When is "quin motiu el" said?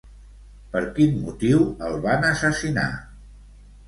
0.95-1.97